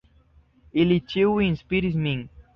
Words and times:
Ili 0.85 0.97
ĉiuj 1.13 1.45
inspiris 1.51 2.03
min. 2.09 2.27